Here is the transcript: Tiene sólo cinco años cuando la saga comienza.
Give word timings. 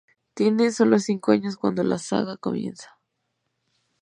Tiene 0.33 0.71
sólo 0.71 0.97
cinco 0.97 1.31
años 1.31 1.57
cuando 1.57 1.83
la 1.83 1.99
saga 1.99 2.35
comienza. 2.35 2.97